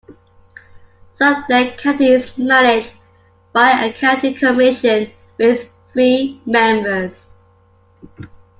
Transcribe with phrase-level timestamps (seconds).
[1.13, 2.93] Sublette County is managed
[3.53, 7.27] by a county commission with three members.